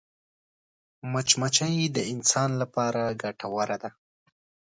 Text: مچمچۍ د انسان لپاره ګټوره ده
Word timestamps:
مچمچۍ 1.11 1.75
د 1.95 1.97
انسان 2.13 2.49
لپاره 2.61 3.01
ګټوره 3.21 3.77
ده 3.83 3.89